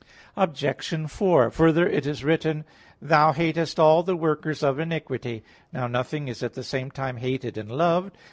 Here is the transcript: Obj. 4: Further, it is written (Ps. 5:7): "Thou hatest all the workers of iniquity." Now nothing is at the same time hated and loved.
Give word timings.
Obj. 0.35 1.09
4: 1.11 1.51
Further, 1.51 1.87
it 1.87 2.07
is 2.07 2.23
written 2.23 2.63
(Ps. 2.63 2.67
5:7): 3.03 3.07
"Thou 3.09 3.31
hatest 3.33 3.79
all 3.79 4.01
the 4.01 4.15
workers 4.15 4.63
of 4.63 4.79
iniquity." 4.79 5.43
Now 5.71 5.85
nothing 5.85 6.27
is 6.27 6.41
at 6.41 6.55
the 6.55 6.63
same 6.63 6.89
time 6.89 7.17
hated 7.17 7.55
and 7.55 7.71
loved. 7.71 8.17